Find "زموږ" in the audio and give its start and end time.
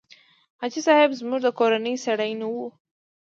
1.19-1.39